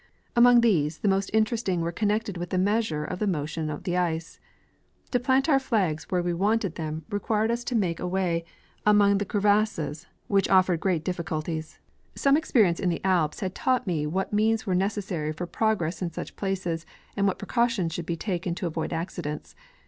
[0.35, 3.83] Among these the most interesting Avere con nected Avith the measure of the motion of
[3.83, 4.39] the ice.
[5.11, 8.43] To plant our flags Avhere Ave Avanted them required us to make a Avay
[8.83, 9.13] among ^^^^" MefJtoch of Explwation.
[9.13, 11.77] 23 the crevasses, which offered great difficulties.
[12.15, 16.01] Some experience in the Alps had taught nie what means were necessary for pro gress
[16.01, 16.83] in such places
[17.15, 19.53] and what precautions should he taken to avoid accidents.